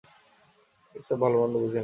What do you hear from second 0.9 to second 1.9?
এসব ভালোমন্দ বুঝি না।